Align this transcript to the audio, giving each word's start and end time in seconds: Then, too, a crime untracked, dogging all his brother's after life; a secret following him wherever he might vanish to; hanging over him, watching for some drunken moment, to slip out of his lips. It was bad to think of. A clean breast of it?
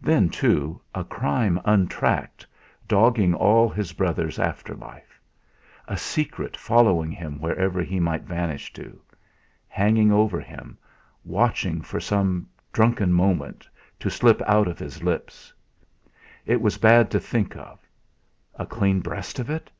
Then, 0.00 0.30
too, 0.30 0.80
a 0.94 1.04
crime 1.04 1.60
untracked, 1.62 2.46
dogging 2.88 3.34
all 3.34 3.68
his 3.68 3.92
brother's 3.92 4.38
after 4.38 4.74
life; 4.74 5.20
a 5.86 5.94
secret 5.94 6.56
following 6.56 7.12
him 7.12 7.38
wherever 7.38 7.82
he 7.82 8.00
might 8.00 8.22
vanish 8.22 8.72
to; 8.72 8.98
hanging 9.68 10.10
over 10.10 10.40
him, 10.40 10.78
watching 11.22 11.82
for 11.82 12.00
some 12.00 12.48
drunken 12.72 13.12
moment, 13.12 13.68
to 14.00 14.08
slip 14.08 14.40
out 14.46 14.68
of 14.68 14.78
his 14.78 15.02
lips. 15.02 15.52
It 16.46 16.62
was 16.62 16.78
bad 16.78 17.10
to 17.10 17.20
think 17.20 17.54
of. 17.54 17.78
A 18.54 18.64
clean 18.64 19.00
breast 19.00 19.38
of 19.38 19.50
it? 19.50 19.70